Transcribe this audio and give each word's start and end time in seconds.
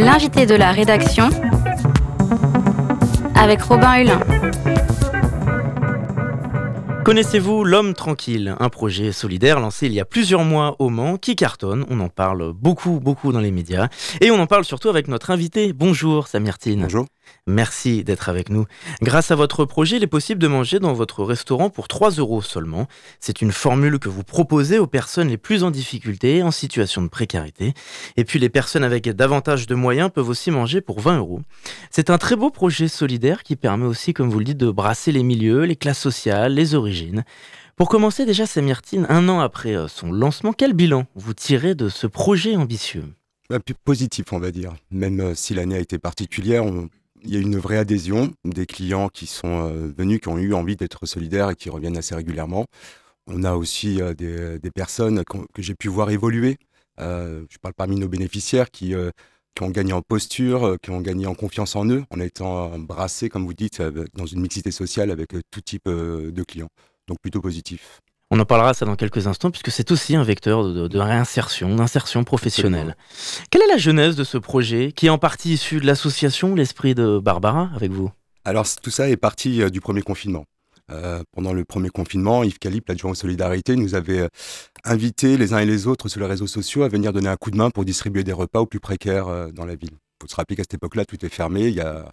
L'invité 0.00 0.46
de 0.46 0.54
la 0.54 0.72
rédaction 0.72 1.28
avec 3.34 3.60
Robin 3.60 4.00
Hulin. 4.00 4.20
Connaissez-vous 7.04 7.64
L'Homme 7.64 7.92
Tranquille, 7.92 8.54
un 8.58 8.68
projet 8.70 9.12
solidaire 9.12 9.60
lancé 9.60 9.86
il 9.86 9.92
y 9.92 10.00
a 10.00 10.06
plusieurs 10.06 10.42
mois 10.42 10.76
au 10.78 10.88
Mans 10.88 11.18
qui 11.18 11.36
cartonne 11.36 11.84
On 11.90 12.00
en 12.00 12.08
parle 12.08 12.54
beaucoup, 12.54 12.98
beaucoup 12.98 13.30
dans 13.30 13.40
les 13.40 13.50
médias. 13.50 13.88
Et 14.22 14.30
on 14.30 14.40
en 14.40 14.46
parle 14.46 14.64
surtout 14.64 14.88
avec 14.88 15.06
notre 15.06 15.32
invité. 15.32 15.74
Bonjour 15.74 16.28
Samirtine. 16.28 16.80
Bonjour. 16.84 17.04
Merci 17.46 18.04
d'être 18.04 18.28
avec 18.28 18.48
nous. 18.48 18.66
Grâce 19.02 19.30
à 19.30 19.34
votre 19.34 19.64
projet, 19.64 19.96
il 19.96 20.02
est 20.02 20.06
possible 20.06 20.40
de 20.40 20.46
manger 20.46 20.78
dans 20.78 20.92
votre 20.92 21.24
restaurant 21.24 21.70
pour 21.70 21.88
3 21.88 22.10
euros 22.12 22.42
seulement. 22.42 22.86
C'est 23.18 23.42
une 23.42 23.52
formule 23.52 23.98
que 23.98 24.08
vous 24.08 24.24
proposez 24.24 24.78
aux 24.78 24.86
personnes 24.86 25.28
les 25.28 25.36
plus 25.36 25.64
en 25.64 25.70
difficulté, 25.70 26.42
en 26.42 26.50
situation 26.50 27.02
de 27.02 27.08
précarité. 27.08 27.74
Et 28.16 28.24
puis 28.24 28.38
les 28.38 28.48
personnes 28.48 28.84
avec 28.84 29.08
davantage 29.08 29.66
de 29.66 29.74
moyens 29.74 30.10
peuvent 30.12 30.28
aussi 30.28 30.50
manger 30.50 30.80
pour 30.80 31.00
20 31.00 31.18
euros. 31.18 31.40
C'est 31.90 32.10
un 32.10 32.18
très 32.18 32.36
beau 32.36 32.50
projet 32.50 32.88
solidaire 32.88 33.42
qui 33.42 33.56
permet 33.56 33.86
aussi, 33.86 34.12
comme 34.14 34.30
vous 34.30 34.38
le 34.38 34.44
dites, 34.44 34.58
de 34.58 34.70
brasser 34.70 35.12
les 35.12 35.22
milieux, 35.22 35.64
les 35.64 35.76
classes 35.76 35.98
sociales, 35.98 36.54
les 36.54 36.74
origines. 36.74 37.24
Pour 37.76 37.88
commencer 37.88 38.26
déjà, 38.26 38.44
Samirtine, 38.44 39.06
un 39.08 39.28
an 39.30 39.40
après 39.40 39.74
euh, 39.74 39.88
son 39.88 40.12
lancement, 40.12 40.52
quel 40.52 40.74
bilan 40.74 41.06
vous 41.14 41.32
tirez 41.32 41.74
de 41.74 41.88
ce 41.88 42.06
projet 42.06 42.54
ambitieux? 42.54 43.04
Bah, 43.48 43.58
Positif, 43.84 44.26
on 44.32 44.38
va 44.38 44.50
dire. 44.50 44.74
Même 44.90 45.20
euh, 45.20 45.34
si 45.34 45.54
l'année 45.54 45.76
a 45.76 45.80
été 45.80 45.98
particulière, 45.98 46.64
on 46.64 46.90
il 47.22 47.30
y 47.34 47.36
a 47.36 47.40
une 47.40 47.58
vraie 47.58 47.78
adhésion 47.78 48.32
des 48.44 48.66
clients 48.66 49.08
qui 49.08 49.26
sont 49.26 49.68
euh, 49.68 49.92
venus, 49.96 50.20
qui 50.20 50.28
ont 50.28 50.38
eu 50.38 50.54
envie 50.54 50.76
d'être 50.76 51.06
solidaires 51.06 51.50
et 51.50 51.56
qui 51.56 51.70
reviennent 51.70 51.96
assez 51.96 52.14
régulièrement. 52.14 52.66
On 53.26 53.44
a 53.44 53.54
aussi 53.54 54.00
euh, 54.00 54.14
des, 54.14 54.70
personnes 54.70 55.22
que 55.54 55.62
j'ai 55.62 55.74
pu 55.74 55.88
voir 55.88 56.10
évoluer. 56.10 56.58
Euh, 57.00 57.44
je 57.50 57.58
parle 57.58 57.74
parmi 57.74 57.96
nos 57.96 58.08
bénéficiaires 58.08 58.70
qui, 58.70 58.94
qui, 59.54 59.62
ont 59.62 59.70
gagné 59.70 59.92
en 59.92 60.02
posture, 60.02 60.76
qui 60.82 60.90
ont 60.90 61.00
gagné 61.00 61.26
en 61.26 61.34
confiance 61.34 61.76
en 61.76 61.86
eux, 61.88 62.04
en 62.10 62.20
étant 62.20 62.78
brassés, 62.78 63.28
comme 63.28 63.44
vous 63.44 63.54
dites, 63.54 63.82
dans 64.14 64.26
une 64.26 64.40
mixité 64.40 64.70
sociale 64.70 65.10
avec 65.10 65.34
tout 65.50 65.60
type 65.60 65.88
de 65.88 66.42
clients. 66.42 66.70
Donc 67.06 67.18
plutôt 67.20 67.40
positif. 67.40 68.00
On 68.32 68.38
en 68.38 68.44
parlera 68.44 68.74
ça 68.74 68.86
dans 68.86 68.94
quelques 68.94 69.26
instants 69.26 69.50
puisque 69.50 69.72
c'est 69.72 69.90
aussi 69.90 70.14
un 70.14 70.22
vecteur 70.22 70.62
de, 70.62 70.98
réinsertion, 70.98 71.74
d'insertion 71.74 72.22
professionnelle. 72.22 72.96
Quelle 73.50 73.62
est 73.62 73.66
la 73.72 73.76
genèse 73.76 74.14
de 74.14 74.22
ce 74.22 74.38
projet 74.38 74.92
qui 74.92 75.06
est 75.06 75.10
en 75.10 75.18
partie 75.18 75.54
issu 75.54 75.80
de 75.80 75.86
l'association 75.86 76.54
L'Esprit 76.54 76.94
de 76.94 77.18
Barbara 77.18 77.70
avec 77.74 77.90
vous? 77.90 78.12
Alors 78.44 78.66
tout 78.80 78.90
ça 78.90 79.08
est 79.10 79.16
parti 79.16 79.62
euh, 79.62 79.68
du 79.68 79.80
premier 79.80 80.02
confinement. 80.02 80.44
Euh, 80.92 81.24
pendant 81.32 81.52
le 81.52 81.64
premier 81.64 81.88
confinement, 81.88 82.44
Yves 82.44 82.58
Calip, 82.58 82.88
l'adjoint 82.88 83.10
aux 83.10 83.16
solidarités, 83.16 83.74
nous 83.74 83.96
avait 83.96 84.20
euh, 84.20 84.28
invité 84.84 85.36
les 85.36 85.52
uns 85.52 85.58
et 85.58 85.66
les 85.66 85.88
autres 85.88 86.08
sur 86.08 86.20
les 86.20 86.26
réseaux 86.26 86.46
sociaux 86.46 86.84
à 86.84 86.88
venir 86.88 87.12
donner 87.12 87.28
un 87.28 87.36
coup 87.36 87.50
de 87.50 87.56
main 87.56 87.70
pour 87.70 87.84
distribuer 87.84 88.22
des 88.22 88.32
repas 88.32 88.60
aux 88.60 88.66
plus 88.66 88.80
précaires 88.80 89.52
dans 89.52 89.64
la 89.64 89.74
ville. 89.74 89.90
Il 89.92 90.22
faut 90.22 90.28
se 90.28 90.36
rappeler 90.36 90.56
qu'à 90.56 90.62
cette 90.62 90.74
époque-là, 90.74 91.04
tout 91.04 91.24
est 91.24 91.28
fermé. 91.28 91.66
Il 91.66 91.74
y 91.74 91.80
a, 91.80 92.10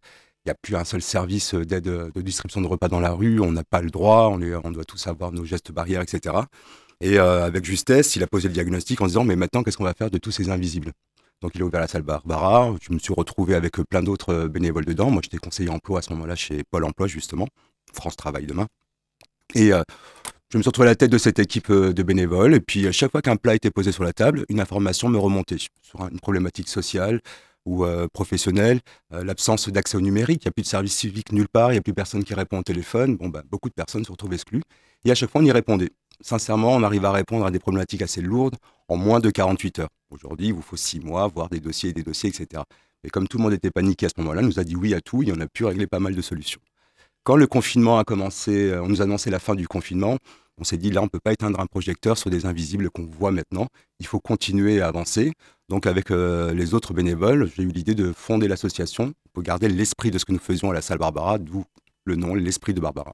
n'y 0.47 0.51
a 0.51 0.55
plus 0.61 0.75
un 0.75 0.83
seul 0.83 1.01
service 1.01 1.53
d'aide 1.53 1.83
de 1.83 2.21
distribution 2.21 2.61
de 2.61 2.67
repas 2.67 2.87
dans 2.87 2.99
la 2.99 3.11
rue, 3.11 3.39
on 3.39 3.51
n'a 3.51 3.63
pas 3.63 3.81
le 3.81 3.89
droit, 3.89 4.29
on, 4.29 4.71
doit 4.71 4.85
tous 4.85 5.07
avoir 5.07 5.31
nos 5.31 5.45
gestes 5.45 5.71
barrières, 5.71 6.01
etc. 6.01 6.35
Et 7.01 7.19
euh, 7.19 7.45
avec 7.45 7.65
justesse, 7.65 8.15
il 8.15 8.23
a 8.23 8.27
posé 8.27 8.47
le 8.47 8.53
diagnostic 8.53 9.01
en 9.01 9.07
disant 9.07 9.23
Mais 9.23 9.35
maintenant, 9.35 9.63
qu'est-ce 9.63 9.77
qu'on 9.77 9.83
va 9.83 9.93
faire 9.93 10.09
de 10.09 10.17
tous 10.17 10.31
ces 10.31 10.49
invisibles? 10.49 10.91
Donc, 11.41 11.51
il 11.53 11.61
a 11.61 11.65
ouvert 11.65 11.81
la 11.81 11.87
salle 11.87 12.01
Barbara. 12.01 12.73
Je 12.81 12.91
me 12.91 12.97
suis 12.97 13.13
retrouvé 13.13 13.53
avec 13.53 13.75
plein 13.89 14.01
d'autres 14.01 14.33
euh, 14.33 14.47
bénévoles 14.47 14.85
dedans. 14.85 15.11
Moi, 15.11 15.21
j'étais 15.23 15.37
conseiller 15.37 15.69
emploi 15.69 15.99
à 15.99 16.01
ce 16.01 16.11
moment-là 16.13 16.35
chez 16.35 16.63
Pôle 16.63 16.85
emploi, 16.85 17.07
justement. 17.07 17.47
France 17.93 18.15
Travail 18.15 18.47
demain. 18.47 18.67
Et 19.53 19.71
euh, 19.71 19.83
je 20.51 20.57
me 20.57 20.63
suis 20.63 20.69
retrouvé 20.69 20.87
à 20.87 20.91
la 20.91 20.95
tête 20.95 21.11
de 21.11 21.17
cette 21.19 21.37
équipe 21.37 21.71
de 21.71 22.03
bénévoles. 22.03 22.55
Et 22.55 22.59
puis, 22.59 22.87
à 22.87 22.91
chaque 22.91 23.11
fois 23.11 23.21
qu'un 23.21 23.35
plat 23.35 23.53
était 23.53 23.69
posé 23.69 23.91
sur 23.91 24.03
la 24.03 24.13
table, 24.13 24.45
une 24.49 24.59
information 24.59 25.09
me 25.09 25.19
remontait 25.19 25.57
sur 25.59 26.07
une 26.07 26.19
problématique 26.19 26.69
sociale, 26.69 27.21
ou 27.67 27.83
euh, 27.83 28.07
professionnels, 28.07 28.79
euh, 29.13 29.25
l'absence 29.25 29.67
d'accès 29.67 29.97
au 29.97 30.01
numérique, 30.01 30.43
il 30.43 30.47
n'y 30.47 30.49
a 30.49 30.53
plus 30.53 30.63
de 30.63 30.67
service 30.67 30.95
civique 30.95 31.33
nulle 31.33 31.49
part, 31.49 31.71
il 31.71 31.73
n'y 31.73 31.79
a 31.79 31.81
plus 31.81 31.93
personne 31.93 32.23
qui 32.23 32.33
répond 32.33 32.59
au 32.59 32.63
téléphone. 32.63 33.17
Bon, 33.17 33.27
bah, 33.27 33.43
beaucoup 33.51 33.67
de 33.67 33.73
personnes 33.73 34.05
se 34.05 34.11
retrouvent 34.11 34.33
exclues. 34.33 34.63
Et 35.03 35.11
à 35.11 35.15
chaque 35.15 35.29
fois, 35.29 35.41
on 35.41 35.45
y 35.45 35.51
répondait. 35.51 35.89
Sincèrement, 36.21 36.73
on 36.73 36.81
arrive 36.81 37.03
à 37.03 37.11
répondre 37.11 37.45
à 37.45 37.51
des 37.51 37.59
problématiques 37.59 38.01
assez 38.01 38.21
lourdes 38.21 38.55
en 38.87 38.95
moins 38.95 39.19
de 39.19 39.29
48 39.29 39.79
heures. 39.79 39.89
Aujourd'hui, 40.09 40.47
il 40.47 40.53
vous 40.53 40.61
faut 40.61 40.77
6 40.77 41.01
mois, 41.01 41.27
voir 41.27 41.49
des 41.49 41.59
dossiers 41.59 41.89
et 41.89 41.93
des 41.93 42.03
dossiers, 42.03 42.29
etc. 42.29 42.63
Et 43.03 43.09
comme 43.09 43.27
tout 43.27 43.37
le 43.37 43.43
monde 43.43 43.53
était 43.53 43.69
paniqué 43.69 44.05
à 44.05 44.09
ce 44.09 44.15
moment-là, 44.21 44.41
nous 44.41 44.59
a 44.59 44.63
dit 44.63 44.77
oui 44.77 44.93
à 44.93 45.01
tout 45.01 45.21
et 45.23 45.31
on 45.33 45.39
a 45.41 45.47
pu 45.47 45.65
régler 45.65 45.87
pas 45.87 45.99
mal 45.99 46.15
de 46.15 46.21
solutions. 46.21 46.61
Quand 47.23 47.35
le 47.35 47.47
confinement 47.47 47.99
a 47.99 48.05
commencé, 48.05 48.71
euh, 48.71 48.81
on 48.81 48.87
nous 48.87 49.01
a 49.01 49.03
annoncé 49.03 49.29
la 49.29 49.39
fin 49.39 49.55
du 49.55 49.67
confinement, 49.67 50.17
on 50.59 50.63
s'est 50.63 50.77
dit 50.77 50.91
là, 50.91 51.01
on 51.01 51.05
ne 51.05 51.09
peut 51.09 51.19
pas 51.19 51.33
éteindre 51.33 51.59
un 51.59 51.67
projecteur 51.67 52.17
sur 52.17 52.29
des 52.29 52.45
invisibles 52.45 52.89
qu'on 52.89 53.05
voit 53.05 53.31
maintenant. 53.31 53.67
Il 53.99 54.07
faut 54.07 54.19
continuer 54.19 54.81
à 54.81 54.87
avancer. 54.87 55.33
Donc 55.69 55.85
avec 55.85 56.11
euh, 56.11 56.53
les 56.53 56.73
autres 56.73 56.93
bénévoles, 56.93 57.51
j'ai 57.55 57.63
eu 57.63 57.67
l'idée 57.67 57.95
de 57.95 58.11
fonder 58.11 58.47
l'association 58.47 59.13
pour 59.33 59.43
garder 59.43 59.69
l'esprit 59.69 60.11
de 60.11 60.17
ce 60.17 60.25
que 60.25 60.31
nous 60.31 60.39
faisions 60.39 60.71
à 60.71 60.73
la 60.73 60.81
salle 60.81 60.97
Barbara, 60.97 61.37
d'où 61.37 61.65
le 62.05 62.15
nom, 62.15 62.33
l'esprit 62.33 62.73
de 62.73 62.79
Barbara. 62.79 63.13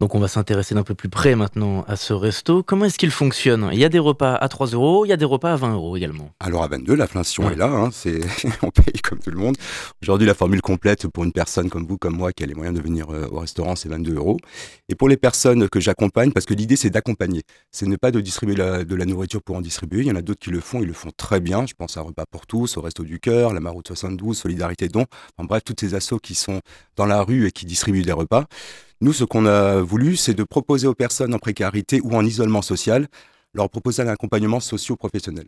Donc 0.00 0.14
on 0.14 0.20
va 0.20 0.28
s'intéresser 0.28 0.76
d'un 0.76 0.84
peu 0.84 0.94
plus 0.94 1.08
près 1.08 1.34
maintenant 1.34 1.84
à 1.88 1.96
ce 1.96 2.12
resto. 2.12 2.62
Comment 2.62 2.84
est-ce 2.84 2.98
qu'il 2.98 3.10
fonctionne? 3.10 3.68
Il 3.72 3.80
y 3.80 3.84
a 3.84 3.88
des 3.88 3.98
repas 3.98 4.34
à 4.34 4.48
3 4.48 4.68
euros, 4.68 5.04
il 5.04 5.08
y 5.08 5.12
a 5.12 5.16
des 5.16 5.24
repas 5.24 5.52
à 5.52 5.56
20 5.56 5.74
euros 5.74 5.96
également. 5.96 6.30
Alors 6.38 6.62
à 6.62 6.68
22, 6.68 6.94
l'inflation 6.94 7.50
est 7.50 7.56
là, 7.56 7.66
hein, 7.66 7.90
c'est 7.92 8.20
on 8.62 8.70
paye 8.70 9.00
comme 9.02 9.18
tout 9.18 9.32
le 9.32 9.38
monde. 9.38 9.56
Aujourd'hui, 10.00 10.24
la 10.24 10.34
formule 10.34 10.62
complète 10.62 11.08
pour 11.08 11.24
une 11.24 11.32
personne 11.32 11.68
comme 11.68 11.84
vous, 11.84 11.98
comme 11.98 12.16
moi, 12.16 12.32
qui 12.32 12.44
a 12.44 12.46
les 12.46 12.54
moyens 12.54 12.76
de 12.78 12.82
venir 12.82 13.10
euh, 13.10 13.26
au 13.32 13.40
restaurant, 13.40 13.74
c'est 13.74 13.88
22 13.88 14.14
euros. 14.14 14.36
Et 14.88 14.94
pour 14.94 15.08
les 15.08 15.16
personnes 15.16 15.68
que 15.68 15.80
j'accompagne, 15.80 16.30
parce 16.30 16.46
que 16.46 16.54
l'idée 16.54 16.76
c'est 16.76 16.90
d'accompagner, 16.90 17.42
c'est 17.72 17.86
ne 17.86 17.96
pas 17.96 18.12
de 18.12 18.20
distribuer 18.20 18.54
de 18.54 18.94
la 18.94 19.04
nourriture 19.04 19.42
pour 19.42 19.56
en 19.56 19.60
distribuer. 19.60 20.02
Il 20.02 20.06
y 20.06 20.12
en 20.12 20.16
a 20.16 20.22
d'autres 20.22 20.40
qui 20.40 20.50
le 20.50 20.60
font, 20.60 20.80
ils 20.80 20.86
le 20.86 20.92
font 20.92 21.10
très 21.16 21.40
bien. 21.40 21.66
Je 21.66 21.74
pense 21.74 21.96
à 21.96 22.02
Repas 22.02 22.24
pour 22.30 22.46
tous, 22.46 22.76
au 22.76 22.82
Resto 22.82 23.02
du 23.02 23.18
Cœur, 23.18 23.52
la 23.52 23.58
Maroute 23.58 23.88
72, 23.88 24.38
Solidarité 24.38 24.86
Don. 24.86 25.06
En 25.38 25.44
bref, 25.44 25.64
toutes 25.64 25.80
ces 25.80 25.96
assos 25.96 26.20
qui 26.20 26.36
sont 26.36 26.60
dans 26.94 27.06
la 27.06 27.22
rue 27.22 27.48
et 27.48 27.50
qui 27.50 27.66
distribuent 27.66 28.02
des 28.02 28.12
repas. 28.12 28.44
Nous, 29.00 29.12
ce 29.12 29.24
qu'on 29.24 29.46
a 29.46 29.80
voulu, 29.80 30.16
c'est 30.16 30.34
de 30.34 30.42
proposer 30.42 30.86
aux 30.86 30.94
personnes 30.94 31.32
en 31.32 31.38
précarité 31.38 32.00
ou 32.02 32.14
en 32.14 32.24
isolement 32.24 32.62
social, 32.62 33.06
leur 33.54 33.70
proposer 33.70 34.02
un 34.02 34.08
accompagnement 34.08 34.60
socio-professionnel. 34.60 35.46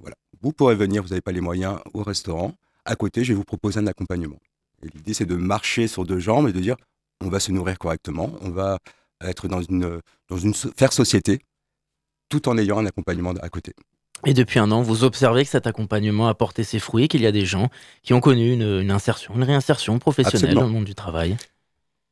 Voilà, 0.00 0.14
vous 0.40 0.52
pourrez 0.52 0.76
venir, 0.76 1.02
vous 1.02 1.08
n'avez 1.08 1.20
pas 1.20 1.32
les 1.32 1.40
moyens 1.40 1.78
au 1.94 2.02
restaurant. 2.04 2.52
À 2.84 2.94
côté, 2.94 3.24
je 3.24 3.32
vais 3.32 3.36
vous 3.36 3.44
proposer 3.44 3.80
un 3.80 3.86
accompagnement. 3.88 4.38
Et 4.84 4.88
l'idée, 4.94 5.14
c'est 5.14 5.26
de 5.26 5.34
marcher 5.34 5.88
sur 5.88 6.04
deux 6.04 6.20
jambes 6.20 6.48
et 6.48 6.52
de 6.52 6.60
dire, 6.60 6.76
on 7.20 7.28
va 7.28 7.40
se 7.40 7.50
nourrir 7.50 7.78
correctement, 7.78 8.32
on 8.40 8.50
va 8.50 8.78
être 9.20 9.48
dans 9.48 9.62
une, 9.62 10.00
dans 10.28 10.36
une 10.36 10.54
faire 10.54 10.92
société, 10.92 11.40
tout 12.28 12.48
en 12.48 12.56
ayant 12.58 12.78
un 12.78 12.86
accompagnement 12.86 13.30
à 13.42 13.48
côté. 13.48 13.72
Et 14.24 14.34
depuis 14.34 14.60
un 14.60 14.70
an, 14.70 14.82
vous 14.82 15.02
observez 15.02 15.44
que 15.44 15.50
cet 15.50 15.66
accompagnement 15.66 16.28
a 16.28 16.34
porté 16.34 16.62
ses 16.62 16.78
fruits, 16.78 17.08
qu'il 17.08 17.22
y 17.22 17.26
a 17.26 17.32
des 17.32 17.44
gens 17.44 17.68
qui 18.02 18.14
ont 18.14 18.20
connu 18.20 18.52
une, 18.52 18.90
insertion, 18.90 19.34
une 19.34 19.42
réinsertion 19.42 19.98
professionnelle 19.98 20.54
dans 20.54 20.62
le 20.62 20.68
monde 20.68 20.84
du 20.84 20.94
travail. 20.94 21.36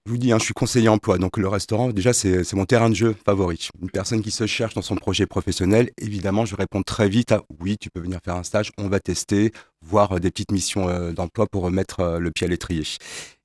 Je 0.06 0.12
vous 0.12 0.18
dis, 0.18 0.32
hein, 0.32 0.38
je 0.38 0.44
suis 0.44 0.54
conseiller 0.54 0.88
emploi, 0.88 1.18
donc 1.18 1.36
le 1.36 1.46
restaurant, 1.46 1.90
déjà, 1.90 2.14
c'est 2.14 2.54
mon 2.54 2.64
terrain 2.64 2.88
de 2.88 2.94
jeu 2.94 3.14
favori. 3.26 3.68
Une 3.82 3.90
personne 3.90 4.22
qui 4.22 4.30
se 4.30 4.46
cherche 4.46 4.72
dans 4.72 4.80
son 4.80 4.96
projet 4.96 5.26
professionnel, 5.26 5.90
évidemment, 5.98 6.46
je 6.46 6.56
réponds 6.56 6.80
très 6.82 7.06
vite 7.10 7.32
à 7.32 7.42
oui, 7.60 7.76
tu 7.78 7.90
peux 7.90 8.00
venir 8.00 8.18
faire 8.24 8.36
un 8.36 8.42
stage, 8.42 8.72
on 8.78 8.88
va 8.88 8.98
tester, 8.98 9.52
voir 9.82 10.12
euh, 10.12 10.18
des 10.18 10.30
petites 10.30 10.52
missions 10.52 10.88
euh, 10.88 11.12
d'emploi 11.12 11.46
pour 11.46 11.64
remettre 11.64 12.00
euh, 12.00 12.18
le 12.18 12.30
pied 12.30 12.46
à 12.46 12.50
l'étrier. 12.50 12.84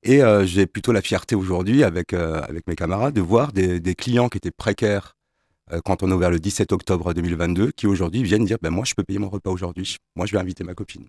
Et 0.02 0.22
j'ai 0.44 0.66
plutôt 0.66 0.92
la 0.92 1.02
fierté 1.02 1.34
aujourd'hui, 1.34 1.82
avec, 1.82 2.12
avec 2.12 2.68
mes 2.68 2.76
camarades, 2.76 3.14
de 3.14 3.20
voir 3.20 3.52
des, 3.52 3.94
clients 3.96 4.28
qui 4.28 4.38
étaient 4.38 4.52
précaires 4.52 5.16
quand 5.84 6.04
on 6.04 6.12
a 6.12 6.14
ouvert 6.14 6.30
le 6.30 6.38
17 6.38 6.70
octobre 6.70 7.12
2022, 7.12 7.72
qui 7.72 7.88
aujourd'hui 7.88 8.22
viennent 8.22 8.44
dire 8.44 8.58
ben, 8.62 8.70
Moi, 8.70 8.84
je 8.84 8.94
peux 8.94 9.02
payer 9.02 9.18
mon 9.18 9.28
repas 9.28 9.50
aujourd'hui, 9.50 9.96
moi, 10.14 10.24
je 10.24 10.32
vais 10.32 10.38
inviter 10.38 10.62
ma 10.62 10.74
copine. 10.74 11.06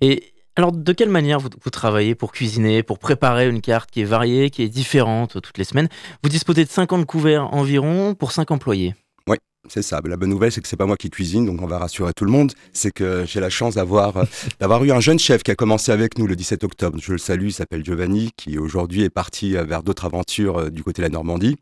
Et 0.00 0.32
alors, 0.56 0.72
de 0.72 0.92
quelle 0.92 1.10
manière 1.10 1.38
vous, 1.38 1.50
travaillez 1.70 2.14
pour 2.14 2.32
cuisiner, 2.32 2.82
pour 2.82 2.98
préparer 2.98 3.46
une 3.46 3.60
carte 3.60 3.90
qui 3.90 4.00
est 4.00 4.04
variée, 4.04 4.48
qui 4.48 4.62
est 4.62 4.70
différente 4.70 5.32
toutes 5.42 5.58
les 5.58 5.64
semaines? 5.64 5.88
Vous 6.22 6.30
disposez 6.30 6.64
de 6.64 6.70
50 6.70 7.04
couverts 7.04 7.52
environ 7.52 8.14
pour 8.14 8.32
5 8.32 8.50
employés. 8.50 8.94
Oui, 9.28 9.36
c'est 9.68 9.82
ça. 9.82 10.00
La 10.02 10.16
bonne 10.16 10.30
nouvelle, 10.30 10.50
c'est 10.50 10.62
que 10.62 10.68
c'est 10.68 10.78
pas 10.78 10.86
moi 10.86 10.96
qui 10.96 11.10
cuisine, 11.10 11.44
donc 11.44 11.60
on 11.60 11.66
va 11.66 11.76
rassurer 11.76 12.14
tout 12.14 12.24
le 12.24 12.30
monde. 12.30 12.52
C'est 12.72 12.90
que 12.90 13.26
j'ai 13.26 13.38
la 13.38 13.50
chance 13.50 13.74
d'avoir 13.74 14.16
euh, 14.16 14.24
d'avoir 14.60 14.82
eu 14.82 14.92
un 14.92 15.00
jeune 15.00 15.18
chef 15.18 15.42
qui 15.42 15.50
a 15.50 15.54
commencé 15.54 15.92
avec 15.92 16.16
nous 16.16 16.26
le 16.26 16.34
17 16.34 16.64
octobre. 16.64 16.98
Je 17.02 17.12
le 17.12 17.18
salue, 17.18 17.48
il 17.48 17.52
s'appelle 17.52 17.84
Giovanni, 17.84 18.30
qui 18.34 18.56
aujourd'hui 18.56 19.02
est 19.02 19.10
parti 19.10 19.58
euh, 19.58 19.64
vers 19.64 19.82
d'autres 19.82 20.06
aventures 20.06 20.56
euh, 20.56 20.70
du 20.70 20.82
côté 20.82 21.02
de 21.02 21.06
la 21.06 21.10
Normandie. 21.10 21.56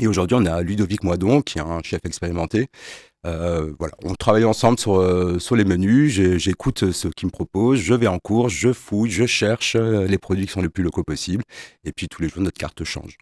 Et 0.00 0.06
aujourd'hui, 0.06 0.36
on 0.40 0.46
a 0.46 0.62
Ludovic 0.62 1.02
Moidon, 1.02 1.42
qui 1.42 1.58
est 1.58 1.62
un 1.62 1.82
chef 1.82 2.00
expérimenté, 2.04 2.68
euh, 3.24 3.72
voilà, 3.78 3.94
on 4.04 4.14
travaille 4.14 4.44
ensemble 4.44 4.78
sur, 4.78 4.96
euh, 4.96 5.38
sur 5.38 5.54
les 5.54 5.64
menus, 5.64 6.12
j'écoute 6.38 6.90
ce 6.90 7.08
qu'ils 7.08 7.26
me 7.26 7.30
proposent, 7.30 7.78
je 7.78 7.94
vais 7.94 8.08
en 8.08 8.18
cours, 8.18 8.48
je 8.48 8.72
fouille, 8.72 9.10
je 9.10 9.26
cherche. 9.26 9.76
Euh, 9.76 10.06
les 10.06 10.18
produits 10.18 10.46
qui 10.46 10.52
sont 10.52 10.62
les 10.62 10.68
plus 10.68 10.82
locaux 10.82 11.04
possibles, 11.04 11.44
et 11.84 11.92
puis 11.92 12.08
tous 12.08 12.20
les 12.22 12.28
jours 12.28 12.42
notre 12.42 12.58
carte 12.58 12.82
change. 12.84 13.18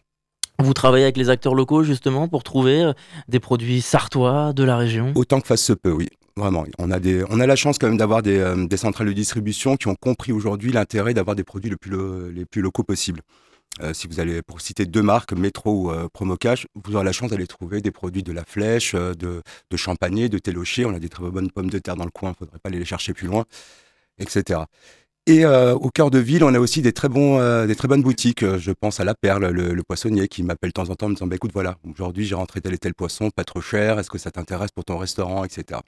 Vous 0.58 0.74
travaillez 0.74 1.04
avec 1.04 1.16
les 1.16 1.28
acteurs 1.28 1.54
locaux 1.54 1.82
justement 1.82 2.28
pour 2.28 2.42
trouver 2.42 2.92
des 3.28 3.40
produits 3.40 3.80
sartois 3.80 4.52
de 4.52 4.64
la 4.64 4.76
région? 4.76 5.12
Autant 5.14 5.40
que 5.40 5.46
fasse 5.46 5.62
se 5.62 5.72
peut, 5.72 5.92
oui. 5.92 6.08
Vraiment, 6.36 6.64
on 6.78 6.90
a, 6.90 7.00
des, 7.00 7.24
on 7.28 7.40
a 7.40 7.46
la 7.46 7.56
chance 7.56 7.78
quand 7.78 7.88
même 7.88 7.96
d'avoir 7.96 8.22
des, 8.22 8.54
des 8.68 8.76
centrales 8.76 9.08
de 9.08 9.12
distribution 9.12 9.76
qui 9.76 9.88
ont 9.88 9.94
compris 9.94 10.32
aujourd'hui 10.32 10.72
l'intérêt 10.72 11.12
d'avoir 11.12 11.34
des 11.34 11.44
produits 11.44 11.74
plus, 11.76 12.32
les 12.32 12.44
plus 12.44 12.62
locaux 12.62 12.84
possibles. 12.84 13.20
Euh, 13.82 13.94
si 13.94 14.08
vous 14.08 14.20
allez, 14.20 14.42
pour 14.42 14.60
citer 14.60 14.84
deux 14.84 15.02
marques, 15.02 15.32
Métro 15.32 15.84
ou 15.84 15.90
euh, 15.90 16.08
Promocash, 16.12 16.66
vous 16.74 16.96
aurez 16.96 17.04
la 17.04 17.12
chance 17.12 17.30
d'aller 17.30 17.46
trouver 17.46 17.80
des 17.80 17.90
produits 17.90 18.22
de 18.22 18.32
La 18.32 18.44
Flèche, 18.44 18.94
euh, 18.94 19.14
de, 19.14 19.42
de 19.70 19.76
Champagné, 19.76 20.28
de 20.28 20.38
Télocher. 20.38 20.84
On 20.84 20.94
a 20.94 20.98
des 20.98 21.08
très 21.08 21.28
bonnes 21.30 21.50
pommes 21.50 21.70
de 21.70 21.78
terre 21.78 21.96
dans 21.96 22.04
le 22.04 22.10
coin, 22.10 22.30
il 22.30 22.32
ne 22.32 22.36
faudrait 22.36 22.58
pas 22.58 22.68
aller 22.68 22.78
les 22.78 22.84
chercher 22.84 23.14
plus 23.14 23.26
loin. 23.28 23.44
etc. 24.18 24.60
Et 25.26 25.46
au 25.46 25.90
cœur 25.90 26.10
de 26.10 26.18
ville, 26.18 26.42
on 26.42 26.54
a 26.54 26.58
aussi 26.58 26.82
des 26.82 26.92
très, 26.92 27.08
bons, 27.08 27.38
des 27.66 27.76
très 27.76 27.86
bonnes 27.86 28.02
boutiques. 28.02 28.44
Je 28.58 28.72
pense 28.72 28.98
à 28.98 29.04
La 29.04 29.14
Perle, 29.14 29.48
le, 29.50 29.82
poissonnier, 29.84 30.26
qui 30.26 30.42
m'appelle 30.42 30.70
de 30.70 30.72
temps 30.72 30.90
en 30.90 30.96
temps 30.96 31.06
en 31.06 31.10
me 31.10 31.14
disant 31.14 31.28
bah, 31.28 31.36
écoute, 31.36 31.52
voilà, 31.52 31.76
aujourd'hui 31.88 32.24
j'ai 32.24 32.34
rentré 32.34 32.60
tel 32.60 32.74
et 32.74 32.78
tel 32.78 32.94
poisson, 32.94 33.30
pas 33.30 33.44
trop 33.44 33.60
cher, 33.60 34.00
est-ce 34.00 34.10
que 34.10 34.18
ça 34.18 34.32
t'intéresse 34.32 34.72
pour 34.72 34.84
ton 34.84 34.98
restaurant, 34.98 35.44
etc. 35.44 35.80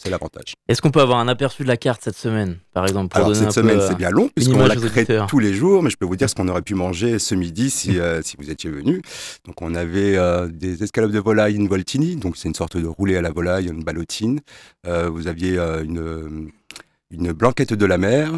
C'est 0.00 0.10
l'avantage. 0.10 0.54
Est-ce 0.68 0.80
qu'on 0.80 0.90
peut 0.90 1.00
avoir 1.00 1.18
un 1.18 1.28
aperçu 1.28 1.64
de 1.64 1.68
la 1.68 1.76
carte 1.76 2.02
cette 2.04 2.16
semaine, 2.16 2.58
par 2.72 2.86
exemple 2.86 3.08
pour 3.08 3.24
Alors, 3.24 3.36
cette 3.36 3.52
semaine, 3.52 3.80
c'est 3.86 3.96
bien 3.96 4.10
long, 4.10 4.30
puisqu'on 4.34 4.64
la 4.64 4.76
crée 4.76 5.06
tous 5.28 5.38
les 5.40 5.52
jours, 5.52 5.82
mais 5.82 5.90
je 5.90 5.96
peux 5.96 6.06
vous 6.06 6.16
dire 6.16 6.30
ce 6.30 6.34
qu'on 6.34 6.48
aurait 6.48 6.62
pu 6.62 6.74
manger 6.74 7.18
ce 7.18 7.34
midi 7.34 7.68
si, 7.68 7.98
si 8.22 8.36
vous 8.38 8.50
étiez 8.50 8.70
venu. 8.70 9.02
Donc, 9.44 9.60
on 9.60 9.74
avait 9.74 10.16
des 10.50 10.84
escalopes 10.84 11.10
de 11.10 11.18
volaille, 11.18 11.56
une 11.56 11.68
voltini, 11.68 12.16
donc 12.16 12.36
c'est 12.36 12.48
une 12.48 12.54
sorte 12.54 12.76
de 12.76 12.86
roulé 12.86 13.16
à 13.16 13.22
la 13.22 13.30
volaille, 13.30 13.66
une 13.68 13.82
ballotine. 13.82 14.40
vous 14.86 15.26
aviez 15.26 15.58
une, 15.58 16.50
une 17.10 17.32
blanquette 17.32 17.74
de 17.74 17.86
la 17.86 17.98
mer 17.98 18.30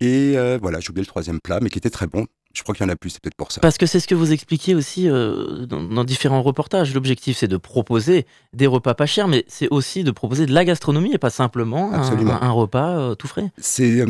et 0.00 0.32
euh, 0.36 0.58
voilà, 0.60 0.80
j'ai 0.80 0.90
oublié 0.90 1.02
le 1.02 1.06
troisième 1.06 1.40
plat, 1.40 1.60
mais 1.60 1.68
qui 1.68 1.78
était 1.78 1.90
très 1.90 2.06
bon. 2.06 2.26
Je 2.52 2.64
crois 2.64 2.74
qu'il 2.74 2.84
y 2.84 2.88
en 2.88 2.92
a 2.92 2.96
plus, 2.96 3.10
c'est 3.10 3.22
peut-être 3.22 3.36
pour 3.36 3.52
ça. 3.52 3.60
Parce 3.60 3.78
que 3.78 3.86
c'est 3.86 4.00
ce 4.00 4.08
que 4.08 4.14
vous 4.14 4.32
expliquiez 4.32 4.74
aussi 4.74 5.08
euh, 5.08 5.66
dans, 5.66 6.04
différents 6.04 6.42
reportages. 6.42 6.92
L'objectif, 6.92 7.36
c'est 7.36 7.46
de 7.46 7.56
proposer 7.56 8.26
des 8.52 8.66
repas 8.66 8.94
pas 8.94 9.06
chers, 9.06 9.28
mais 9.28 9.44
c'est 9.46 9.68
aussi 9.68 10.02
de 10.02 10.10
proposer 10.10 10.46
de 10.46 10.52
la 10.52 10.64
gastronomie 10.64 11.12
et 11.12 11.18
pas 11.18 11.30
simplement 11.30 11.92
un, 11.92 12.50
repas 12.50 12.98
euh, 12.98 13.14
tout 13.14 13.28
frais. 13.28 13.52
C'est 13.58 14.04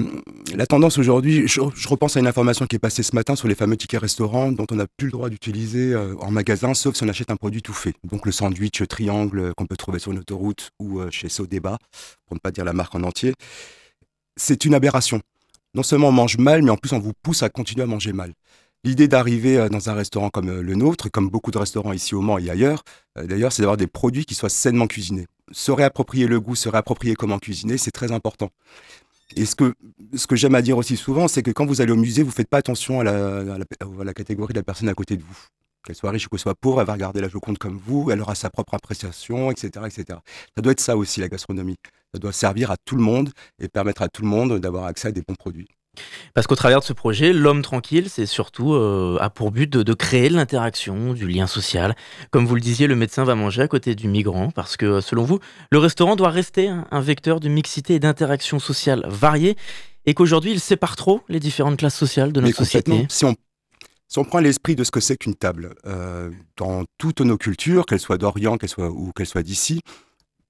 la 0.54 0.66
tendance 0.66 0.96
aujourd'hui. 0.96 1.46
Je, 1.46 1.60
repense 1.88 2.16
à 2.16 2.20
une 2.20 2.26
information 2.26 2.66
qui 2.66 2.76
est 2.76 2.80
passée 2.80 3.02
ce 3.02 3.14
matin 3.14 3.36
sur 3.36 3.46
les 3.46 3.54
fameux 3.54 3.76
tickets 3.76 4.00
restaurants 4.00 4.52
dont 4.52 4.66
on 4.70 4.76
n'a 4.76 4.86
plus 4.86 5.08
le 5.08 5.12
droit 5.12 5.28
d'utiliser 5.28 5.94
en 6.20 6.30
magasin, 6.30 6.72
sauf 6.72 6.94
si 6.94 7.04
on 7.04 7.08
achète 7.08 7.30
un 7.30 7.36
produit 7.36 7.60
tout 7.60 7.74
fait. 7.74 7.94
Donc 8.04 8.24
le 8.24 8.32
sandwich 8.32 8.82
triangle 8.88 9.52
qu'on 9.54 9.66
peut 9.66 9.76
trouver 9.76 9.98
sur 9.98 10.12
une 10.12 10.18
autoroute 10.20 10.70
ou 10.78 11.00
chez 11.10 11.28
Sodeba, 11.28 11.78
pour 12.26 12.36
ne 12.36 12.40
pas 12.40 12.52
dire 12.52 12.64
la 12.64 12.72
marque 12.72 12.94
en 12.94 13.02
entier. 13.02 13.34
C'est 14.36 14.64
une 14.64 14.74
aberration 14.74 15.20
non 15.74 15.82
seulement 15.82 16.08
on 16.08 16.12
mange 16.12 16.38
mal, 16.38 16.62
mais 16.62 16.70
en 16.70 16.76
plus 16.76 16.92
on 16.92 16.98
vous 16.98 17.12
pousse 17.22 17.42
à 17.42 17.48
continuer 17.48 17.82
à 17.82 17.86
manger 17.86 18.12
mal. 18.12 18.34
L'idée 18.82 19.08
d'arriver 19.08 19.58
euh, 19.58 19.68
dans 19.68 19.90
un 19.90 19.94
restaurant 19.94 20.30
comme 20.30 20.48
euh, 20.48 20.62
le 20.62 20.74
nôtre, 20.74 21.10
comme 21.10 21.28
beaucoup 21.28 21.50
de 21.50 21.58
restaurants 21.58 21.92
ici 21.92 22.14
au 22.14 22.22
Mans 22.22 22.38
et 22.38 22.48
ailleurs, 22.48 22.82
euh, 23.18 23.26
d'ailleurs, 23.26 23.52
c'est 23.52 23.62
d'avoir 23.62 23.76
des 23.76 23.86
produits 23.86 24.24
qui 24.24 24.34
soient 24.34 24.48
sainement 24.48 24.86
cuisinés. 24.86 25.26
Se 25.52 25.70
réapproprier 25.70 26.26
le 26.26 26.40
goût, 26.40 26.54
se 26.54 26.68
réapproprier 26.68 27.14
comment 27.14 27.38
cuisiner, 27.38 27.76
c'est 27.76 27.90
très 27.90 28.10
important. 28.10 28.48
Et 29.36 29.44
ce 29.44 29.54
que, 29.54 29.74
ce 30.14 30.26
que 30.26 30.34
j'aime 30.34 30.54
à 30.54 30.62
dire 30.62 30.78
aussi 30.78 30.96
souvent, 30.96 31.28
c'est 31.28 31.42
que 31.42 31.50
quand 31.50 31.66
vous 31.66 31.80
allez 31.80 31.92
au 31.92 31.96
musée, 31.96 32.22
vous 32.22 32.30
ne 32.30 32.34
faites 32.34 32.48
pas 32.48 32.58
attention 32.58 33.00
à 33.00 33.04
la, 33.04 34.14
catégorie 34.14 34.54
de 34.54 34.58
la 34.58 34.64
personne 34.64 34.88
à 34.88 34.94
côté 34.94 35.16
de 35.16 35.22
vous. 35.22 35.38
Qu'elle 35.84 35.94
soit 35.94 36.10
riche 36.10 36.26
ou 36.26 36.30
qu'elle 36.30 36.40
soit 36.40 36.54
pauvre, 36.54 36.80
elle 36.80 36.86
va 36.86 36.94
regarder 36.94 37.20
la 37.20 37.28
Joconde 37.28 37.58
comme 37.58 37.78
vous, 37.78 38.10
elle 38.10 38.20
aura 38.20 38.34
sa 38.34 38.50
propre 38.50 38.74
appréciation, 38.74 39.50
etc., 39.50 39.86
etc. 39.86 40.18
Ça 40.56 40.62
doit 40.62 40.72
être 40.72 40.80
ça 40.80 40.96
aussi, 40.96 41.20
la 41.20 41.28
gastronomie. 41.28 41.76
Ça 42.14 42.18
doit 42.18 42.32
servir 42.32 42.70
à 42.70 42.76
tout 42.84 42.96
le 42.96 43.02
monde 43.02 43.30
et 43.60 43.68
permettre 43.68 44.02
à 44.02 44.08
tout 44.08 44.22
le 44.22 44.28
monde 44.28 44.58
d'avoir 44.58 44.84
accès 44.84 45.08
à 45.08 45.12
des 45.12 45.22
bons 45.22 45.36
produits. 45.36 45.68
Parce 46.34 46.46
qu'au 46.46 46.54
travers 46.54 46.80
de 46.80 46.84
ce 46.84 46.92
projet, 46.92 47.32
l'homme 47.32 47.62
tranquille, 47.62 48.08
c'est 48.08 48.26
surtout 48.26 48.74
euh, 48.74 49.18
a 49.20 49.28
pour 49.28 49.50
but 49.50 49.70
de, 49.70 49.94
créer 49.94 50.28
de 50.28 50.34
l'interaction, 50.34 51.12
du 51.12 51.26
lien 51.26 51.46
social. 51.46 51.96
Comme 52.30 52.46
vous 52.46 52.54
le 52.54 52.60
disiez, 52.60 52.86
le 52.86 52.94
médecin 52.94 53.24
va 53.24 53.34
manger 53.34 53.62
à 53.62 53.68
côté 53.68 53.94
du 53.94 54.08
migrant 54.08 54.50
parce 54.50 54.76
que, 54.76 55.00
selon 55.00 55.24
vous, 55.24 55.40
le 55.70 55.78
restaurant 55.78 56.16
doit 56.16 56.30
rester 56.30 56.68
un, 56.68 57.00
vecteur 57.00 57.40
de 57.40 57.48
mixité 57.48 57.94
et 57.94 57.98
d'interaction 57.98 58.58
sociale 58.58 59.04
variée 59.08 59.56
et 60.06 60.14
qu'aujourd'hui, 60.14 60.52
il 60.52 60.60
sépare 60.60 60.96
trop 60.96 61.22
les 61.28 61.40
différentes 61.40 61.78
classes 61.78 61.96
sociales 61.96 62.32
de 62.32 62.40
notre 62.40 62.56
société. 62.56 63.06
Si 63.08 63.24
on, 63.24 63.34
si 64.06 64.18
on 64.18 64.24
prend 64.24 64.38
l'esprit 64.38 64.76
de 64.76 64.84
ce 64.84 64.90
que 64.90 65.00
c'est 65.00 65.16
qu'une 65.16 65.34
table, 65.34 65.74
euh, 65.86 66.30
dans 66.56 66.84
toutes 66.98 67.20
nos 67.20 67.36
cultures, 67.36 67.84
qu'elles 67.84 68.00
soient 68.00 68.18
d'Orient 68.18 68.58
qu'elles 68.58 68.70
soient, 68.70 68.90
ou 68.90 69.12
qu'elles 69.12 69.26
soient 69.26 69.42
d'ici, 69.42 69.80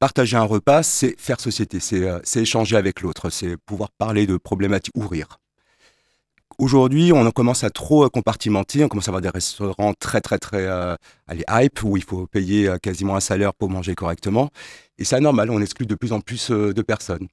partager 0.00 0.36
un 0.36 0.44
repas, 0.44 0.82
c'est 0.82 1.14
faire 1.20 1.38
société, 1.40 1.78
euh, 1.92 2.18
c'est 2.24 2.40
échanger 2.40 2.76
avec 2.76 3.02
l'autre, 3.02 3.30
c'est 3.30 3.56
pouvoir 3.58 3.90
parler 3.92 4.26
de 4.26 4.36
problématiques 4.38 4.96
ou 4.96 5.06
rire. 5.06 5.38
Aujourd'hui, 6.58 7.12
on 7.12 7.30
commence 7.30 7.64
à 7.64 7.70
trop 7.70 8.08
compartimenter, 8.10 8.82
on 8.82 8.88
commence 8.88 9.08
à 9.08 9.10
avoir 9.10 9.22
des 9.22 9.28
restaurants 9.28 9.94
très 9.98 10.20
très 10.20 10.38
très 10.38 10.66
euh, 10.66 10.96
allez, 11.26 11.44
hype 11.48 11.82
où 11.84 11.96
il 11.96 12.02
faut 12.02 12.26
payer 12.26 12.68
euh, 12.68 12.78
quasiment 12.78 13.14
un 13.14 13.20
salaire 13.20 13.54
pour 13.54 13.70
manger 13.70 13.94
correctement. 13.94 14.50
Et 14.98 15.04
c'est 15.04 15.20
normal, 15.20 15.50
on 15.50 15.60
exclut 15.60 15.86
de 15.86 15.94
plus 15.94 16.12
en 16.12 16.20
plus 16.20 16.50
de 16.50 16.82
personnes. 16.82 17.28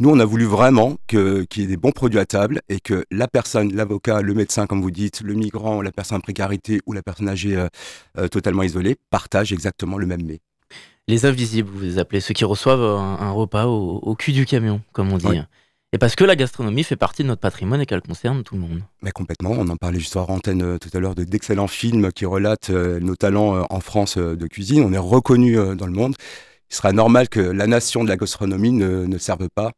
Nous, 0.00 0.10
on 0.10 0.18
a 0.18 0.24
voulu 0.24 0.44
vraiment 0.44 0.96
qu'il 1.06 1.46
y 1.56 1.62
ait 1.62 1.66
des 1.66 1.76
bons 1.76 1.92
produits 1.92 2.18
à 2.18 2.26
table 2.26 2.62
et 2.68 2.80
que 2.80 3.04
la 3.12 3.28
personne, 3.28 3.72
l'avocat, 3.74 4.22
le 4.22 4.34
médecin, 4.34 4.66
comme 4.66 4.82
vous 4.82 4.90
dites, 4.90 5.20
le 5.20 5.34
migrant, 5.34 5.82
la 5.82 5.92
personne 5.92 6.18
en 6.18 6.20
précarité 6.20 6.80
ou 6.86 6.92
la 6.92 7.02
personne 7.02 7.28
âgée 7.28 7.64
totalement 8.30 8.64
isolée 8.64 8.96
partagent 9.10 9.52
exactement 9.52 9.96
le 9.96 10.06
même 10.06 10.24
mets 10.24 10.40
les 11.08 11.26
invisibles, 11.26 11.70
vous 11.70 11.80
les 11.80 11.98
appelez, 11.98 12.20
ceux 12.20 12.34
qui 12.34 12.44
reçoivent 12.44 12.82
un, 12.82 13.30
repas 13.30 13.66
au, 13.66 14.14
cul 14.14 14.32
du 14.32 14.46
camion, 14.46 14.80
comme 14.92 15.12
on 15.12 15.18
dit. 15.18 15.40
Et 15.94 15.98
parce 15.98 16.16
que 16.16 16.24
la 16.24 16.34
gastronomie 16.34 16.82
fait 16.82 16.96
partie 16.96 17.22
de 17.22 17.28
notre 17.28 17.40
patrimoine 17.40 17.80
et 17.80 17.86
qu'elle 17.86 18.02
concerne 18.02 18.42
tout 18.42 18.56
le 18.56 18.62
monde. 18.62 18.82
Mais 19.00 19.12
complètement, 19.12 19.52
on 19.52 19.68
en 19.68 19.76
parlait 19.76 20.00
juste 20.00 20.16
en 20.16 20.26
antenne 20.28 20.62
euh, 20.62 20.76
tout 20.76 20.88
à 20.92 20.98
l'heure 20.98 21.14
d'excellents 21.14 21.68
films 21.68 22.10
qui 22.10 22.26
relatent 22.26 22.70
euh, 22.70 22.98
nos 22.98 23.14
talents 23.14 23.54
euh, 23.54 23.62
en 23.70 23.78
France 23.78 24.18
de 24.18 24.46
cuisine. 24.48 24.82
On 24.82 24.92
est 24.92 24.98
reconnu 24.98 25.54
dans 25.76 25.86
le 25.86 25.92
monde. 25.92 26.16
Il 26.68 26.74
sera 26.74 26.90
normal 26.90 27.28
que 27.28 27.38
la 27.38 27.68
nation 27.68 28.02
de 28.02 28.08
la 28.08 28.16
gastronomie 28.16 28.72
ne, 28.72 29.18
serve 29.18 29.48
pas 29.54 29.70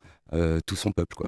tout 0.64 0.76
son 0.76 0.90
peuple. 0.90 1.16
Quoi. 1.16 1.26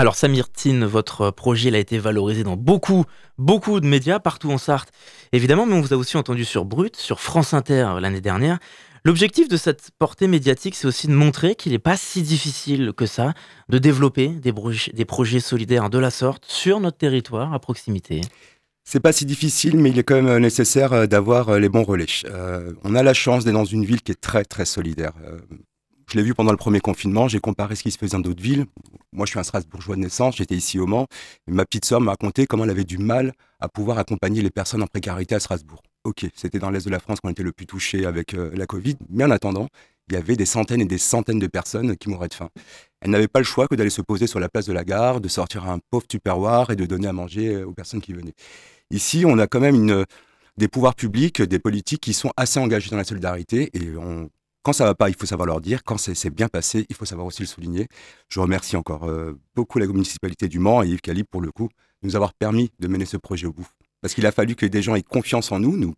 Alors 0.00 0.14
Samir 0.14 0.48
Tin, 0.48 0.86
votre 0.86 1.32
projet 1.32 1.74
a 1.74 1.78
été 1.78 1.98
valorisé 1.98 2.44
dans 2.44 2.56
beaucoup, 2.56 3.04
beaucoup 3.36 3.80
de 3.80 3.86
médias 3.86 4.20
partout 4.20 4.52
en 4.52 4.58
Sarthe, 4.58 4.92
évidemment, 5.32 5.66
mais 5.66 5.74
on 5.74 5.80
vous 5.80 5.92
a 5.92 5.96
aussi 5.96 6.16
entendu 6.16 6.44
sur 6.44 6.64
Brut, 6.64 6.94
sur 6.94 7.18
France 7.18 7.52
Inter 7.52 7.94
l'année 8.00 8.20
dernière. 8.20 8.60
L'objectif 9.04 9.48
de 9.48 9.56
cette 9.56 9.90
portée 9.98 10.26
médiatique, 10.26 10.74
c'est 10.74 10.86
aussi 10.86 11.06
de 11.06 11.12
montrer 11.12 11.54
qu'il 11.54 11.72
n'est 11.72 11.78
pas 11.78 11.96
si 11.96 12.22
difficile 12.22 12.92
que 12.96 13.06
ça 13.06 13.34
de 13.68 13.78
développer 13.78 14.28
des, 14.28 15.04
projets 15.04 15.40
solidaires 15.40 15.90
de 15.90 15.98
la 15.98 16.10
sorte 16.10 16.44
sur 16.46 16.80
notre 16.80 16.98
territoire 16.98 17.52
à 17.52 17.58
proximité. 17.58 18.20
C'est 18.84 19.00
pas 19.00 19.12
si 19.12 19.26
difficile, 19.26 19.76
mais 19.76 19.90
il 19.90 19.98
est 19.98 20.02
quand 20.02 20.14
même 20.14 20.28
euh, 20.28 20.38
nécessaire 20.38 20.94
euh, 20.94 21.06
d'avoir 21.06 21.50
euh, 21.50 21.58
les 21.58 21.68
bons 21.68 21.82
relais. 21.82 22.06
on 22.84 22.94
a 22.94 23.02
la 23.02 23.12
chance 23.12 23.44
d'être 23.44 23.54
dans 23.54 23.64
une 23.64 23.84
ville 23.84 24.00
qui 24.00 24.12
est 24.12 24.20
très 24.20 24.44
très 24.44 24.64
solidaire. 24.64 25.12
je 26.10 26.16
l'ai 26.16 26.22
vu 26.22 26.34
pendant 26.34 26.52
le 26.52 26.56
premier 26.56 26.80
confinement, 26.80 27.28
j'ai 27.28 27.38
comparé 27.38 27.76
ce 27.76 27.82
qui 27.82 27.90
se 27.90 27.98
faisait 27.98 28.12
dans 28.12 28.20
d'autres 28.20 28.42
villes. 28.42 28.64
Moi, 29.12 29.26
je 29.26 29.32
suis 29.32 29.38
un 29.38 29.42
Strasbourgeois 29.42 29.96
de 29.96 30.00
naissance, 30.00 30.36
j'étais 30.36 30.56
ici 30.56 30.78
au 30.78 30.86
Mans, 30.86 31.06
et 31.46 31.52
ma 31.52 31.66
petite 31.66 31.84
sœur 31.84 32.00
m'a 32.00 32.12
raconté 32.12 32.46
comment 32.46 32.64
elle 32.64 32.70
avait 32.70 32.84
du 32.84 32.96
mal 32.96 33.32
à 33.60 33.68
pouvoir 33.68 33.98
accompagner 33.98 34.40
les 34.40 34.50
personnes 34.50 34.82
en 34.82 34.86
précarité 34.86 35.34
à 35.34 35.40
Strasbourg. 35.40 35.82
Ok, 36.04 36.26
c'était 36.34 36.58
dans 36.58 36.70
l'est 36.70 36.84
de 36.84 36.90
la 36.90 37.00
France 37.00 37.20
qu'on 37.20 37.28
était 37.28 37.42
le 37.42 37.52
plus 37.52 37.66
touché 37.66 38.06
avec 38.06 38.34
euh, 38.34 38.50
la 38.54 38.66
Covid, 38.66 38.96
mais 39.10 39.24
en 39.24 39.30
attendant, 39.30 39.68
il 40.08 40.14
y 40.14 40.16
avait 40.16 40.36
des 40.36 40.46
centaines 40.46 40.80
et 40.80 40.86
des 40.86 40.98
centaines 40.98 41.38
de 41.38 41.46
personnes 41.46 41.96
qui 41.96 42.08
mouraient 42.08 42.28
de 42.28 42.34
faim. 42.34 42.48
Elle 43.00 43.10
n'avait 43.10 43.28
pas 43.28 43.40
le 43.40 43.44
choix 43.44 43.68
que 43.68 43.74
d'aller 43.74 43.90
se 43.90 44.00
poser 44.00 44.26
sur 44.26 44.40
la 44.40 44.48
place 44.48 44.66
de 44.66 44.72
la 44.72 44.84
gare, 44.84 45.20
de 45.20 45.28
sortir 45.28 45.68
un 45.68 45.78
pauvre 45.90 46.06
tupperware 46.06 46.70
et 46.70 46.76
de 46.76 46.86
donner 46.86 47.08
à 47.08 47.12
manger 47.12 47.54
euh, 47.54 47.66
aux 47.66 47.72
personnes 47.72 48.00
qui 48.00 48.12
venaient. 48.12 48.34
Ici, 48.90 49.24
on 49.26 49.38
a 49.38 49.46
quand 49.46 49.60
même 49.60 50.06
des 50.56 50.68
pouvoirs 50.68 50.94
publics, 50.94 51.42
des 51.42 51.58
politiques 51.58 52.00
qui 52.00 52.14
sont 52.14 52.32
assez 52.38 52.58
engagés 52.58 52.88
dans 52.88 52.96
la 52.96 53.04
solidarité 53.04 53.68
et 53.74 53.92
quand 54.68 54.74
ça 54.74 54.84
va 54.84 54.94
pas, 54.94 55.08
il 55.08 55.16
faut 55.16 55.24
savoir 55.24 55.46
leur 55.46 55.62
dire. 55.62 55.82
Quand 55.82 55.96
c'est 55.96 56.28
bien 56.28 56.48
passé, 56.48 56.84
il 56.90 56.94
faut 56.94 57.06
savoir 57.06 57.26
aussi 57.26 57.40
le 57.40 57.46
souligner. 57.46 57.88
Je 58.28 58.38
remercie 58.38 58.76
encore 58.76 59.04
euh, 59.04 59.32
beaucoup 59.54 59.78
la 59.78 59.86
municipalité 59.86 60.46
du 60.46 60.58
Mans 60.58 60.82
et 60.82 60.88
Yves 60.88 61.00
Calib 61.00 61.26
pour 61.26 61.40
le 61.40 61.50
coup, 61.50 61.68
de 62.02 62.08
nous 62.08 62.16
avoir 62.16 62.34
permis 62.34 62.70
de 62.78 62.86
mener 62.86 63.06
ce 63.06 63.16
projet 63.16 63.46
au 63.46 63.52
bout. 63.52 63.66
Parce 64.00 64.14
qu'il 64.14 64.26
a 64.26 64.32
fallu 64.32 64.54
que 64.54 64.66
des 64.66 64.82
gens 64.82 64.94
aient 64.94 65.02
confiance 65.02 65.52
en 65.52 65.60
nous, 65.60 65.76
nous 65.76 65.94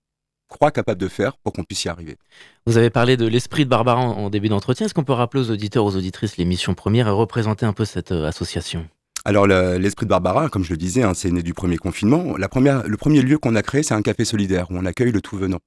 croient 0.48 0.72
capables 0.72 1.00
de 1.00 1.08
faire 1.08 1.36
pour 1.38 1.52
qu'on 1.52 1.64
puisse 1.64 1.84
y 1.84 1.88
arriver. 1.88 2.16
Vous 2.66 2.76
avez 2.76 2.90
parlé 2.90 3.16
de 3.16 3.26
l'esprit 3.26 3.64
de 3.64 3.70
Barbara 3.70 4.00
en, 4.00 4.28
début 4.30 4.48
d'entretien. 4.48 4.86
Est-ce 4.86 4.94
qu'on 4.94 5.04
peut 5.04 5.12
rappeler 5.12 5.40
aux 5.40 5.50
auditeurs, 5.50 5.84
aux 5.84 5.96
auditrices 5.96 6.36
les 6.36 6.44
missions 6.44 6.74
premières 6.74 7.06
et 7.06 7.12
représenter 7.12 7.64
un 7.64 7.72
peu 7.72 7.84
cette 7.84 8.12
euh, 8.12 8.26
association? 8.26 8.86
Alors 9.24 9.46
l'esprit 9.46 10.06
de 10.06 10.10
Barbara, 10.10 10.48
comme 10.48 10.64
je 10.64 10.70
le 10.70 10.78
disais, 10.78 11.02
hein, 11.02 11.12
c'est 11.14 11.30
né 11.30 11.42
du 11.42 11.52
premier 11.52 11.76
confinement. 11.76 12.36
La 12.38 12.48
première, 12.48 12.86
le 12.88 12.96
premier 12.96 13.20
lieu 13.20 13.38
qu'on 13.38 13.54
a 13.54 13.62
créé, 13.62 13.82
c'est 13.82 13.94
un 13.94 14.02
café 14.02 14.24
solidaire 14.24 14.70
où 14.70 14.76
on 14.76 14.86
accueille 14.86 15.12
le 15.12 15.20
tout 15.20 15.36
venant. 15.36 15.58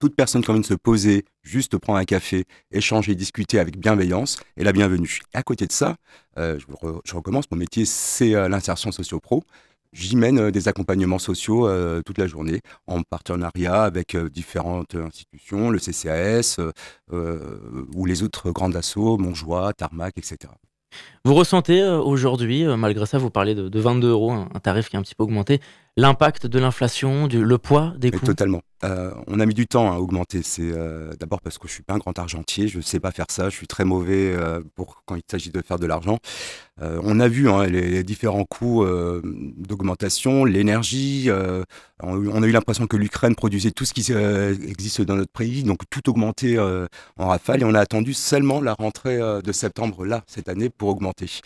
Toute 0.00 0.16
personne 0.16 0.42
qui 0.42 0.50
a 0.50 0.52
envie 0.52 0.62
de 0.62 0.66
se 0.66 0.74
poser, 0.74 1.24
juste 1.44 1.78
prendre 1.78 2.00
un 2.00 2.04
café, 2.04 2.44
échanger, 2.72 3.14
discuter 3.14 3.60
avec 3.60 3.78
bienveillance 3.78 4.40
est 4.56 4.64
la 4.64 4.72
bienvenue. 4.72 5.20
Et 5.32 5.38
à 5.38 5.44
côté 5.44 5.68
de 5.68 5.72
ça, 5.72 5.94
euh, 6.38 6.58
je, 6.58 7.14
recommence, 7.14 7.48
mon 7.52 7.56
métier 7.56 7.84
c'est 7.84 8.34
euh, 8.34 8.48
l'insertion 8.48 8.90
socio-pro. 8.90 9.44
J'y 9.92 10.16
mène 10.16 10.38
euh, 10.38 10.50
des 10.50 10.68
accompagnements 10.68 11.18
sociaux 11.18 11.68
euh, 11.68 12.00
toute 12.04 12.16
la 12.16 12.26
journée 12.26 12.60
en 12.86 13.02
partenariat 13.02 13.82
avec 13.82 14.14
euh, 14.14 14.30
différentes 14.30 14.94
institutions, 14.94 15.70
le 15.70 15.78
CCAS 15.78 16.58
ou 17.94 18.06
les 18.06 18.22
autres 18.22 18.50
grandes 18.50 18.74
assos, 18.76 19.18
Montjoie, 19.18 19.72
Tarmac, 19.74 20.14
etc. 20.16 20.52
Vous 21.24 21.34
ressentez 21.34 21.82
aujourd'hui, 21.82 22.64
malgré 22.64 23.06
ça, 23.06 23.18
vous 23.18 23.30
parlez 23.30 23.54
de, 23.54 23.80
22 23.80 24.08
euros, 24.08 24.32
un, 24.32 24.46
tarif 24.62 24.88
qui 24.88 24.96
a 24.96 24.98
un 24.98 25.02
petit 25.02 25.14
peu 25.14 25.24
augmenté, 25.24 25.60
l'impact 25.96 26.46
de 26.46 26.58
l'inflation, 26.58 27.28
le 27.28 27.58
poids 27.58 27.94
des 27.96 28.10
coûts? 28.10 28.24
Totalement. 28.24 28.62
Euh, 28.84 29.12
on 29.28 29.38
a 29.38 29.46
mis 29.46 29.54
du 29.54 29.66
temps 29.66 29.92
à 29.92 29.96
augmenter. 29.96 30.42
C'est 30.42 30.62
euh, 30.62 31.12
d'abord 31.20 31.40
parce 31.40 31.58
que 31.58 31.68
je 31.68 31.72
suis 31.72 31.82
pas 31.82 31.94
un 31.94 31.98
grand 31.98 32.18
argentier, 32.18 32.68
je 32.68 32.80
sais 32.80 33.00
pas 33.00 33.12
faire 33.12 33.26
ça, 33.30 33.48
je 33.48 33.56
suis 33.56 33.66
très 33.66 33.84
mauvais 33.84 34.34
euh, 34.34 34.60
pour 34.74 35.02
quand 35.06 35.14
il 35.14 35.22
s'agit 35.30 35.50
de 35.50 35.62
faire 35.62 35.78
de 35.78 35.86
l'argent. 35.86 36.18
on 36.80 37.20
a 37.20 37.28
vu 37.28 37.48
hein, 37.48 37.66
les, 37.66 38.02
différents 38.02 38.44
coûts 38.44 38.84
d'augmentation, 39.56 40.44
l'énergie. 40.44 41.30
On, 42.02 42.42
a 42.42 42.46
eu 42.46 42.50
l'impression 42.50 42.88
que 42.88 42.96
l'Ukraine 42.96 43.36
produisait 43.36 43.70
tout 43.70 43.84
ce 43.84 43.92
qui 43.94 44.10
existe 44.68 45.02
dans 45.02 45.14
notre 45.14 45.30
pays, 45.30 45.62
donc 45.62 45.82
tout 45.90 46.10
augmenté 46.10 46.58
en 46.58 47.28
rafale. 47.28 47.62
Et 47.62 47.64
on 47.64 47.74
a 47.74 47.80
attendu 47.80 48.14
seulement 48.14 48.60
la 48.60 48.74
rentrée 48.74 49.18
de 49.18 49.52
septembre 49.52 50.04
là 50.04 50.24
cette 50.26 50.48
année 50.48 50.70
pour 50.70 50.88
augmenter. 50.88 51.40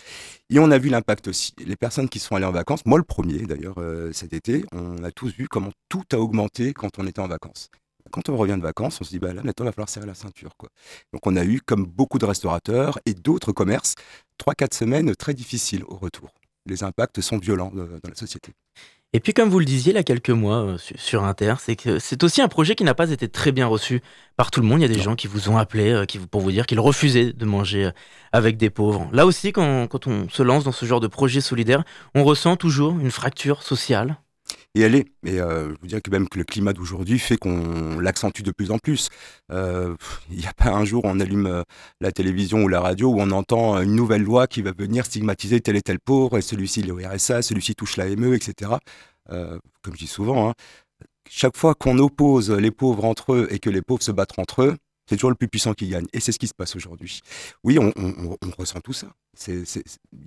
Et 0.48 0.58
on 0.58 0.70
a 0.70 0.78
vu 0.78 0.88
l'impact 0.88 1.28
aussi. 1.28 1.52
Les 1.58 1.76
personnes 1.76 2.08
qui 2.08 2.20
sont 2.20 2.36
allées 2.36 2.46
en 2.46 2.52
vacances, 2.52 2.86
moi 2.86 2.96
le 2.96 3.04
premier 3.04 3.40
d'ailleurs 3.40 3.76
cet 4.12 4.32
été, 4.32 4.64
on 4.72 5.04
a 5.04 5.10
tous 5.10 5.34
vu 5.36 5.48
comment 5.48 5.72
tout 5.90 6.04
a 6.12 6.16
augmenté 6.16 6.72
quand 6.72 6.98
on 6.98 7.06
était 7.06 7.20
en 7.20 7.25
vacances. 7.28 7.68
Quand 8.10 8.28
on 8.28 8.36
revient 8.36 8.56
de 8.56 8.62
vacances, 8.62 9.00
on 9.00 9.04
se 9.04 9.10
dit, 9.10 9.18
bah 9.18 9.32
là, 9.32 9.42
maintenant, 9.42 9.64
il 9.64 9.68
va 9.68 9.72
falloir 9.72 9.88
serrer 9.88 10.06
la 10.06 10.14
ceinture. 10.14 10.56
Quoi. 10.56 10.68
Donc, 11.12 11.26
on 11.26 11.36
a 11.36 11.44
eu, 11.44 11.60
comme 11.60 11.86
beaucoup 11.86 12.18
de 12.18 12.24
restaurateurs 12.24 12.98
et 13.04 13.14
d'autres 13.14 13.52
commerces, 13.52 13.94
3-4 14.44 14.74
semaines 14.74 15.16
très 15.16 15.34
difficiles 15.34 15.84
au 15.88 15.96
retour. 15.96 16.30
Les 16.66 16.82
impacts 16.82 17.20
sont 17.20 17.38
violents 17.38 17.72
euh, 17.76 17.98
dans 18.02 18.08
la 18.08 18.14
société. 18.14 18.52
Et 19.12 19.20
puis, 19.20 19.32
comme 19.32 19.48
vous 19.48 19.60
le 19.60 19.64
disiez 19.64 19.92
il 19.92 19.96
y 19.96 19.98
a 19.98 20.02
quelques 20.02 20.30
mois 20.30 20.64
euh, 20.64 20.78
sur 20.78 21.24
Inter, 21.24 21.54
c'est 21.60 21.76
que 21.76 21.98
c'est 21.98 22.22
aussi 22.22 22.42
un 22.42 22.48
projet 22.48 22.74
qui 22.74 22.84
n'a 22.84 22.94
pas 22.94 23.10
été 23.10 23.28
très 23.28 23.52
bien 23.52 23.66
reçu 23.66 24.02
par 24.36 24.50
tout 24.50 24.60
le 24.60 24.66
monde. 24.66 24.80
Il 24.80 24.82
y 24.82 24.92
a 24.92 24.94
des 24.94 25.00
gens 25.00 25.14
qui 25.14 25.26
vous 25.26 25.48
ont 25.48 25.56
appelé 25.56 25.90
euh, 25.90 26.04
qui, 26.04 26.18
pour 26.18 26.40
vous 26.40 26.50
dire 26.50 26.66
qu'ils 26.66 26.80
refusaient 26.80 27.32
de 27.32 27.44
manger 27.44 27.90
avec 28.32 28.56
des 28.56 28.68
pauvres. 28.68 29.08
Là 29.12 29.24
aussi, 29.24 29.52
quand, 29.52 29.86
quand 29.86 30.06
on 30.06 30.28
se 30.28 30.42
lance 30.42 30.64
dans 30.64 30.72
ce 30.72 30.84
genre 30.86 31.00
de 31.00 31.06
projet 31.06 31.40
solidaire, 31.40 31.84
on 32.14 32.24
ressent 32.24 32.56
toujours 32.56 32.98
une 32.98 33.12
fracture 33.12 33.62
sociale 33.62 34.18
et 34.76 34.80
elle 34.82 34.94
est. 34.94 35.06
Et 35.24 35.40
euh, 35.40 35.70
je 35.70 35.80
vous 35.80 35.86
dirais 35.86 36.02
que 36.02 36.10
même 36.10 36.28
que 36.28 36.38
le 36.38 36.44
climat 36.44 36.74
d'aujourd'hui 36.74 37.18
fait 37.18 37.38
qu'on 37.38 37.98
l'accentue 37.98 38.42
de 38.42 38.50
plus 38.50 38.70
en 38.70 38.78
plus. 38.78 39.08
Euh, 39.50 39.96
il 40.30 40.38
n'y 40.38 40.46
a 40.46 40.52
pas 40.52 40.70
un 40.70 40.84
jour 40.84 41.04
où 41.04 41.08
on 41.08 41.18
allume 41.18 41.46
euh, 41.46 41.62
la 42.00 42.12
télévision 42.12 42.62
ou 42.62 42.68
la 42.68 42.80
radio 42.80 43.08
où 43.08 43.20
on 43.20 43.30
entend 43.30 43.80
une 43.80 43.94
nouvelle 43.94 44.22
loi 44.22 44.46
qui 44.46 44.60
va 44.60 44.72
venir 44.72 45.06
stigmatiser 45.06 45.60
tel 45.60 45.76
et 45.76 45.82
tel 45.82 45.98
pauvre, 45.98 46.36
et 46.36 46.42
celui-ci 46.42 46.82
le 46.82 46.94
RSA, 46.94 47.40
celui-ci 47.40 47.74
touche 47.74 47.96
la 47.96 48.04
ME, 48.14 48.34
etc. 48.34 48.72
comme 49.28 49.94
je 49.94 49.98
dis 49.98 50.06
souvent, 50.06 50.50
hein, 50.50 50.54
chaque 51.28 51.56
fois 51.56 51.74
qu'on 51.74 51.98
oppose 51.98 52.50
les 52.50 52.70
pauvres 52.70 53.04
entre 53.04 53.32
eux 53.32 53.48
et 53.50 53.58
que 53.58 53.70
les 53.70 53.82
pauvres 53.82 54.02
se 54.02 54.12
battent 54.12 54.38
entre 54.38 54.62
eux, 54.62 54.76
c'est 55.08 55.16
toujours 55.16 55.30
le 55.30 55.36
plus 55.36 55.48
puissant 55.48 55.72
qui 55.74 55.88
gagne. 55.88 56.06
Et 56.12 56.20
c'est 56.20 56.32
ce 56.32 56.38
qui 56.38 56.48
se 56.48 56.54
passe 56.54 56.74
aujourd'hui. 56.74 57.20
Oui, 57.62 57.78
on, 57.78 57.92
ressent 58.58 58.80
tout 58.80 58.92
ça. 58.92 59.08
Il 59.48 59.66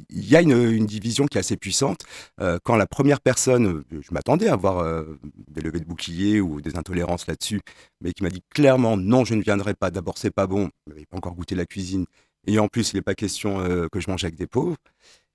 y 0.10 0.36
a 0.36 0.42
une, 0.42 0.86
division 0.86 1.26
qui 1.26 1.38
est 1.38 1.42
assez 1.42 1.58
puissante. 1.58 2.02
Euh, 2.40 2.60
quand 2.64 2.76
la 2.76 2.88
première 2.88 3.20
personne, 3.20 3.68
euh, 3.68 4.02
je 4.02 4.14
m'attendais 4.14 4.48
à 4.48 4.54
avoir 4.54 4.80
euh, 4.80 5.20
des 5.50 5.62
levées 5.62 5.80
de 5.80 5.86
boucliers 5.86 6.40
ou 6.40 6.62
des 6.62 6.78
intolérances 6.78 7.28
là-dessus, 7.28 7.62
mais 8.02 8.14
qui 8.14 8.24
m'a 8.24 8.30
dit 8.30 8.44
clairement 8.50 8.98
non, 8.98 9.26
je 9.26 9.36
ne 9.36 9.42
viendrai 9.42 9.74
pas. 9.74 9.92
D'abord, 9.92 10.18
c'est 10.18 10.32
pas 10.32 10.48
bon. 10.48 10.70
Je 10.88 10.94
n'avais 10.94 11.06
pas 11.06 11.18
encore 11.18 11.36
goûté 11.36 11.56
la 11.56 11.66
cuisine. 11.66 12.06
Et 12.48 12.58
en 12.60 12.68
plus, 12.68 12.94
il 12.94 12.98
n'est 12.98 13.02
pas 13.02 13.16
question 13.16 13.60
que 13.92 14.00
je 14.00 14.10
mange 14.10 14.24
avec 14.24 14.36
des 14.36 14.48
pauvres. 14.48 14.78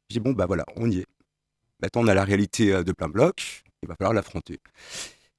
J'ai 0.09 0.19
dit 0.19 0.21
bon, 0.21 0.33
bah 0.33 0.47
voilà, 0.47 0.65
on 0.77 0.91
y 0.91 0.99
est. 0.99 1.07
Maintenant, 1.83 2.03
on 2.03 2.07
a 2.07 2.15
la 2.15 2.25
réalité 2.25 2.83
de 2.83 2.93
plein 2.93 3.09
bloc. 3.09 3.63
Il 3.83 3.89
va 3.89 3.95
falloir 3.95 4.15
l'affronter. 4.15 4.59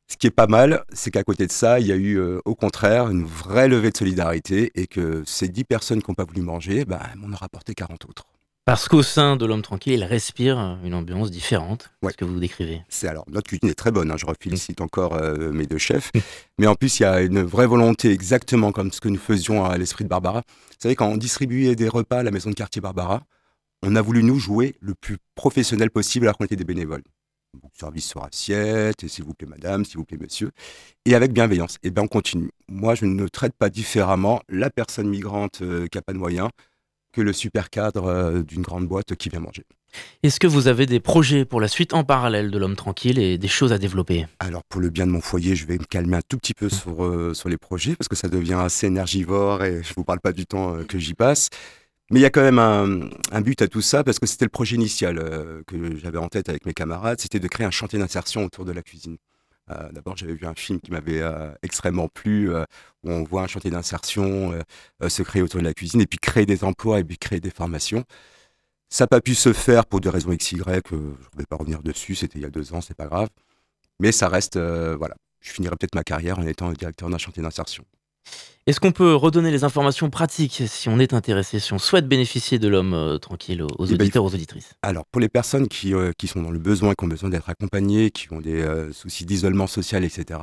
Ce 0.08 0.18
qui 0.18 0.28
est 0.28 0.32
pas 0.32 0.48
mal, 0.48 0.84
c'est 0.94 1.10
qu'à 1.10 1.24
côté 1.24 1.48
de 1.48 1.52
ça, 1.52 1.80
il 1.80 1.88
y 1.88 1.92
a 1.92 1.96
eu 1.96 2.20
euh, 2.20 2.40
au 2.46 2.54
contraire 2.54 3.10
une 3.10 3.26
vraie 3.26 3.68
levée 3.68 3.90
de 3.90 3.98
solidarité 3.98 4.72
et 4.76 4.86
que 4.86 5.24
ces 5.26 5.48
10 5.48 5.64
personnes 5.64 6.02
qui 6.02 6.12
n'ont 6.12 6.16
pas 6.16 6.26
voulu 6.26 6.42
manger, 6.42 6.86
bah, 6.86 7.02
m'en 7.16 7.34
ont 7.34 7.38
rapporté 7.38 7.74
40 7.74 8.06
autres. 8.06 8.26
Parce 8.66 8.88
qu'au 8.88 9.04
sein 9.04 9.36
de 9.36 9.46
l'homme 9.46 9.62
tranquille, 9.62 9.94
il 9.94 10.04
respire 10.04 10.80
une 10.84 10.96
ambiance 10.96 11.30
différente, 11.30 11.92
ouais. 12.02 12.12
ce 12.12 12.18
que 12.18 12.26
vous 12.26 12.40
décrivez? 12.40 12.82
C'est 12.90 13.08
alors 13.08 13.26
notre 13.30 13.48
cuisine 13.48 13.70
est 13.70 13.76
très 13.76 13.92
bonne. 13.92 14.10
Hein, 14.10 14.16
je 14.18 14.26
félicite 14.40 14.82
encore 14.82 15.14
euh, 15.14 15.52
mes 15.52 15.68
deux 15.68 15.78
chefs, 15.78 16.12
mais 16.58 16.66
en 16.66 16.74
plus 16.74 17.00
il 17.00 17.04
y 17.04 17.06
a 17.06 17.22
une 17.22 17.44
vraie 17.44 17.68
volonté, 17.68 18.12
exactement 18.12 18.72
comme 18.72 18.92
ce 18.92 19.02
que 19.02 19.10
nous 19.10 19.20
faisions 19.20 19.66
à 19.66 19.78
l'esprit 19.78 20.04
de 20.04 20.10
Barbara. 20.10 20.42
Vous 20.48 20.76
savez, 20.80 20.96
quand 20.96 21.08
on 21.08 21.18
distribuait 21.18 21.76
des 21.76 21.90
repas 21.90 22.20
à 22.20 22.24
la 22.24 22.32
maison 22.32 22.50
de 22.50 22.56
quartier 22.56 22.82
Barbara, 22.82 23.22
on 23.84 23.96
a 23.96 24.02
voulu 24.02 24.24
nous 24.24 24.40
jouer 24.40 24.76
le 24.82 24.96
plus 24.96 25.18
professionnel 25.36 25.92
possible 25.92 26.26
alors 26.26 26.38
qu'on 26.38 26.46
était 26.46 26.56
des 26.56 26.64
bénévoles 26.64 27.04
service 27.74 28.06
sur 28.06 28.24
assiette, 28.24 29.04
et 29.04 29.08
s'il 29.08 29.26
vous 29.26 29.34
plaît 29.34 29.48
madame, 29.48 29.86
s'il 29.86 29.98
vous 29.98 30.06
plaît 30.06 30.18
monsieur, 30.20 30.52
et 31.06 31.16
avec 31.16 31.34
bienveillance. 31.34 31.78
Et 31.84 31.92
bien 31.92 32.04
on 32.04 32.08
continue. 32.08 32.50
Moi, 32.68 32.96
je 32.96 33.06
ne 33.06 33.28
traite 33.28 33.54
pas 33.54 33.70
différemment 33.70 34.42
la 34.50 34.70
personne 34.70 35.08
migrante 35.08 35.62
euh, 35.62 35.88
qui 35.88 35.98
n'a 35.98 36.02
pas 36.02 36.14
de 36.14 36.18
moyens 36.18 36.50
que 37.14 37.22
le 37.22 37.34
super 37.34 37.70
cadre 37.70 38.06
euh, 38.06 38.44
d'une 38.44 38.62
grande 38.62 38.88
boîte 38.88 39.16
qui 39.16 39.30
vient 39.30 39.40
manger. 39.40 39.64
Est-ce 40.24 40.42
que 40.42 40.48
vous 40.48 40.68
avez 40.68 40.86
des 40.86 41.00
projets 41.00 41.46
pour 41.46 41.62
la 41.62 41.70
suite 41.70 41.94
en 41.94 42.04
parallèle 42.04 42.52
de 42.52 42.58
l'homme 42.58 42.76
tranquille 42.76 43.18
et 43.18 43.38
des 43.38 43.48
choses 43.48 43.72
à 43.72 43.78
développer? 43.78 44.26
Alors 44.40 44.64
pour 44.66 44.82
le 44.82 44.90
bien 44.90 45.08
de 45.08 45.12
mon 45.12 45.22
foyer, 45.22 45.56
je 45.56 45.66
vais 45.66 45.78
me 45.78 45.86
calmer 45.86 46.18
un 46.18 46.22
tout 46.28 46.38
petit 46.38 46.54
peu 46.54 46.68
sur, 46.68 47.06
euh, 47.06 47.34
sur 47.34 47.48
les 47.48 47.58
projets 47.58 47.96
parce 47.96 48.10
que 48.10 48.16
ça 48.18 48.28
devient 48.28 48.56
assez 48.60 48.88
énergivore 48.88 49.64
et 49.64 49.84
je 49.84 49.90
ne 49.92 49.96
vous 49.96 50.04
parle 50.04 50.20
pas 50.20 50.34
du 50.34 50.46
temps 50.46 50.84
que 50.84 51.00
j'y 51.00 51.14
passe. 51.14 51.50
Mais 52.12 52.20
il 52.20 52.24
y 52.24 52.26
a 52.26 52.30
quand 52.30 52.44
même 52.44 52.60
un, 52.60 53.42
but 53.42 53.62
à 53.64 53.68
tout 53.68 53.82
ça, 53.82 54.04
parce 54.04 54.20
que 54.20 54.28
c'était 54.28 54.46
le 54.46 54.50
projet 54.50 54.76
initial 54.76 55.18
euh, 55.18 55.64
que 55.66 55.96
j'avais 55.98 56.20
en 56.20 56.28
tête 56.28 56.50
avec 56.50 56.66
mes 56.68 56.74
camarades, 56.74 57.20
c'était 57.20 57.40
de 57.40 57.48
créer 57.48 57.66
un 57.66 57.72
chantier 57.72 57.98
d'insertion 57.98 58.46
autour 58.46 58.64
de 58.64 58.72
la 58.72 58.84
cuisine. 58.84 59.18
Euh, 59.72 59.92
d'abord, 59.92 60.16
j'avais 60.16 60.36
vu 60.36 60.46
un 60.46 60.54
film 60.54 60.80
qui 60.80 60.92
m'avait 60.92 61.22
euh, 61.22 61.52
extrêmement 61.64 62.08
plu, 62.08 62.52
où 62.56 63.12
on 63.12 63.24
voit 63.24 63.42
un 63.42 63.48
chantier 63.48 63.72
d'insertion 63.72 64.54
se 65.08 65.24
créer 65.24 65.42
autour 65.42 65.62
de 65.62 65.66
la 65.66 65.74
cuisine, 65.74 66.02
et 66.02 66.06
puis 66.06 66.20
créer 66.20 66.46
des 66.46 66.64
emplois, 66.64 67.00
et 67.00 67.04
puis 67.04 67.18
créer 67.18 67.40
des 67.40 67.50
formations. 67.50 68.04
Ça 68.90 69.06
n'a 69.06 69.08
pas 69.08 69.22
pu 69.22 69.36
se 69.36 69.52
faire 69.54 69.86
pour 69.88 70.00
des 70.02 70.10
raisons 70.10 70.34
XY, 70.36 70.58
je 70.58 70.96
ne 70.96 71.16
vais 71.38 71.46
pas 71.50 71.58
revenir 71.58 71.82
dessus, 71.84 72.16
c'était 72.16 72.40
il 72.40 72.44
y 72.44 72.46
a 72.46 72.50
deux 72.52 72.74
ans, 72.74 72.82
c'est 72.82 72.96
pas 72.96 73.08
grave. 73.08 73.30
Mais 74.00 74.12
ça 74.12 74.30
reste, 74.30 74.58
voilà, 74.60 75.16
je 75.42 75.52
finirai 75.52 75.76
peut-être 75.76 75.96
ma 75.96 76.04
carrière 76.04 76.40
en 76.40 76.46
étant 76.46 76.72
directeur 76.72 77.10
d'un 77.10 77.18
chantier 77.18 77.42
d'insertion. 77.42 77.84
Est-ce 78.68 78.80
qu'on 78.80 78.92
peut 78.92 79.14
redonner 79.14 79.52
les 79.52 79.64
informations 79.64 80.10
pratiques 80.10 80.64
si 80.66 80.90
on 80.90 80.98
est 80.98 81.14
intéressé, 81.14 81.60
si 81.60 81.72
on 81.74 81.78
souhaite 81.78 82.08
bénéficier 82.08 82.58
de 82.58 82.68
l'homme 82.68 82.96
euh, 82.96 83.20
tranquille 83.20 83.62
aux 83.62 83.86
eh 83.86 83.96
ben, 83.96 84.02
auditeurs, 84.02 84.24
aux 84.24 84.34
auditrices? 84.34 84.74
Alors, 84.82 85.06
pour 85.12 85.22
les 85.22 85.30
personnes 85.30 85.68
qui, 85.68 85.94
euh, 85.94 86.14
qui, 86.18 86.26
sont 86.26 86.42
dans 86.42 86.50
le 86.50 86.58
besoin, 86.58 86.96
qui 86.96 87.06
ont 87.06 87.08
besoin 87.08 87.30
d'être 87.30 87.48
accompagnées, 87.48 88.10
qui 88.10 88.34
ont 88.34 88.42
des 88.42 88.64
euh, 88.64 88.92
soucis 88.92 89.24
d'isolement 89.24 89.68
social, 89.68 90.04
etc., 90.04 90.40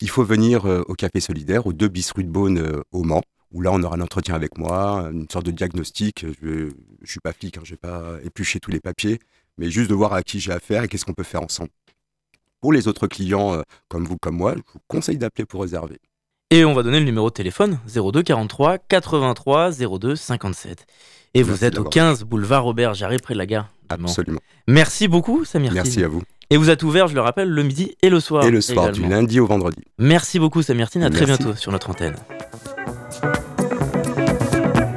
il 0.00 0.08
faut 0.08 0.22
venir 0.22 0.64
au 0.64 0.94
Café 0.94 1.18
Solidaire, 1.18 1.66
au 1.66 1.72
2 1.72 1.88
bis 1.88 2.12
rue 2.12 2.22
de 2.22 2.28
Beaune 2.28 2.82
au 2.92 3.02
Mans, 3.02 3.22
où 3.50 3.60
là, 3.62 3.72
on 3.72 3.82
aura 3.82 3.96
un 3.96 4.00
entretien 4.00 4.36
avec 4.36 4.58
moi, 4.58 5.10
une 5.12 5.28
sorte 5.28 5.46
de 5.46 5.50
diagnostic. 5.50 6.24
Je 6.40 6.48
ne 6.48 6.70
suis 7.04 7.18
pas 7.18 7.32
flic, 7.32 7.58
hein, 7.58 7.62
je 7.64 7.72
ne 7.72 7.74
vais 7.74 7.80
pas 7.80 8.24
éplucher 8.24 8.60
tous 8.60 8.70
les 8.70 8.80
papiers, 8.80 9.18
mais 9.58 9.70
juste 9.70 9.90
de 9.90 9.94
voir 9.96 10.12
à 10.12 10.22
qui 10.22 10.38
j'ai 10.38 10.52
affaire 10.52 10.84
et 10.84 10.88
qu'est-ce 10.88 11.04
qu'on 11.04 11.14
peut 11.14 11.24
faire 11.24 11.42
ensemble. 11.42 11.70
Pour 12.60 12.72
les 12.72 12.86
autres 12.86 13.08
clients, 13.08 13.60
comme 13.88 14.04
vous, 14.04 14.18
comme 14.22 14.36
moi, 14.36 14.54
je 14.54 14.62
vous 14.72 14.78
conseille 14.86 15.18
d'appeler 15.18 15.46
pour 15.46 15.62
réserver. 15.62 15.98
Et 16.52 16.64
on 16.64 16.74
va 16.74 16.84
donner 16.84 17.00
le 17.00 17.04
numéro 17.04 17.28
de 17.28 17.34
téléphone 17.34 17.80
02 17.92 18.22
43 18.22 18.78
83 18.78 19.72
02 19.98 20.14
57. 20.14 20.86
Et 21.34 21.42
vous 21.42 21.64
êtes 21.64 21.76
au 21.76 21.82
15 21.82 22.22
boulevard 22.22 22.62
Robert 22.62 22.94
Jarry 22.94 23.16
près 23.18 23.34
de 23.34 23.38
la 23.38 23.46
gare. 23.46 23.68
Absolument. 23.88 24.38
Merci 24.68 25.08
beaucoup 25.08 25.44
Samir. 25.44 25.72
Merci 25.72 26.04
à 26.04 26.08
vous. 26.08 26.22
Et 26.50 26.56
vous 26.56 26.70
êtes 26.70 26.84
ouvert, 26.84 27.08
je 27.08 27.16
le 27.16 27.20
rappelle, 27.20 27.48
le 27.48 27.64
midi 27.64 27.96
et 28.00 28.10
le 28.10 28.20
soir. 28.20 28.44
Et 28.44 28.52
le 28.52 28.60
soir, 28.60 28.92
du 28.92 29.02
lundi 29.02 29.40
au 29.40 29.46
vendredi. 29.46 29.82
Merci 29.98 30.38
beaucoup 30.38 30.62
Samirtine, 30.62 31.02
à 31.02 31.10
très 31.10 31.26
bientôt 31.26 31.56
sur 31.56 31.72
notre 31.72 31.90
antenne. 31.90 32.14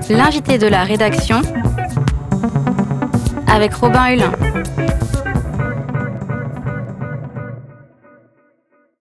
L'invité 0.08 0.60
de 0.60 0.68
la 0.68 0.84
rédaction 0.84 1.41
avec 3.48 3.74
Robin 3.74 4.13
Hulin. 4.13 4.32